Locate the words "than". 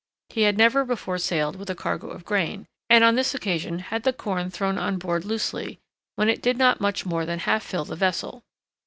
7.23-7.37